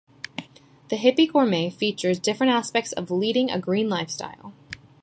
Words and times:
"The 0.89 0.95
Hippy 0.95 1.27
Gourmet" 1.27 1.69
features 1.69 2.17
different 2.17 2.51
aspects 2.51 2.91
on 2.93 3.05
leading 3.11 3.51
a 3.51 3.59
green 3.59 3.87
lifestyle. 3.87 4.51